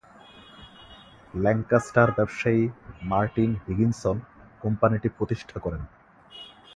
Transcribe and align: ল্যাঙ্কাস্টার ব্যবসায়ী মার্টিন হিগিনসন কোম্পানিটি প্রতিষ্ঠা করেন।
ল্যাঙ্কাস্টার 1.33 2.09
ব্যবসায়ী 2.17 2.63
মার্টিন 3.01 3.51
হিগিনসন 3.63 4.17
কোম্পানিটি 4.61 5.07
প্রতিষ্ঠা 5.17 5.57
করেন। 5.59 5.81